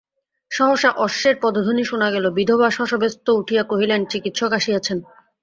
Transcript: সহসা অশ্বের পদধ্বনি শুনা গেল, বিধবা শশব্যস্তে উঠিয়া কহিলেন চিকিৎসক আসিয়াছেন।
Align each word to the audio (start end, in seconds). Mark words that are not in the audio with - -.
সহসা 0.51 0.89
অশ্বের 0.97 1.35
পদধ্বনি 1.41 1.83
শুনা 1.83 2.07
গেল, 2.11 2.25
বিধবা 2.29 2.67
শশব্যস্তে 2.69 3.31
উঠিয়া 3.31 3.63
কহিলেন 3.63 4.01
চিকিৎসক 4.05 4.51
আসিয়াছেন। 4.53 4.97